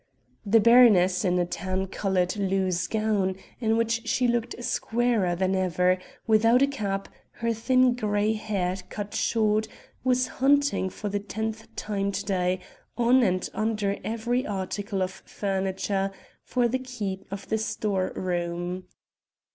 The 0.47 0.59
baroness, 0.59 1.23
in 1.23 1.37
a 1.37 1.45
tan 1.45 1.85
colored 1.85 2.35
loose 2.35 2.87
gown, 2.87 3.35
in 3.59 3.77
which 3.77 4.07
she 4.07 4.27
looked 4.27 4.55
squarer 4.63 5.35
than 5.35 5.55
ever, 5.55 5.99
without 6.25 6.63
a 6.63 6.67
cap, 6.67 7.07
her 7.33 7.53
thin 7.53 7.93
grey 7.93 8.33
hair 8.33 8.77
cut 8.89 9.13
short, 9.13 9.67
was 10.03 10.25
hunting 10.25 10.89
for 10.89 11.07
the 11.09 11.19
tenth 11.19 11.67
time 11.75 12.11
to 12.13 12.25
day, 12.25 12.61
on 12.97 13.21
and 13.21 13.47
under 13.53 13.97
every 14.03 14.43
article 14.43 15.03
of 15.03 15.11
furniture, 15.11 16.09
for 16.41 16.67
the 16.67 16.79
key 16.79 17.23
of 17.29 17.47
the 17.49 17.59
storeroom. 17.59 18.85